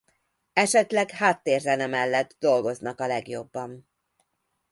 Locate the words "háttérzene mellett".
1.11-2.35